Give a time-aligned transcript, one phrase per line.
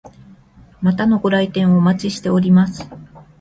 [0.81, 2.89] またのご来店をお待ちしております。